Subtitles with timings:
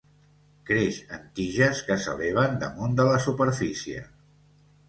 [0.69, 4.05] Creix en tiges que s'eleven damunt de la superfície.